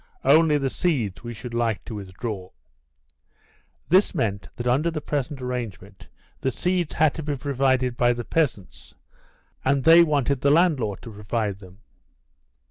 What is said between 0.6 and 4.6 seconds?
seeds we should like to withdraw." This meant